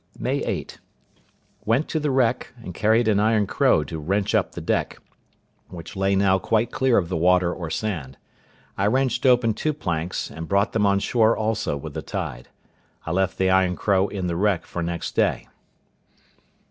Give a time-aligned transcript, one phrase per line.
[0.17, 4.97] May 8.—Went to the wreck, and carried an iron crow to wrench up the deck,
[5.67, 8.17] which lay now quite clear of the water or sand.
[8.79, 12.49] I wrenched open two planks, and brought them on shore also with the tide.
[13.05, 15.47] I left the iron crow in the wreck for next day.